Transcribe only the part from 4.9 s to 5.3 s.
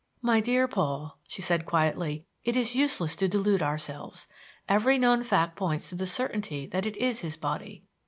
known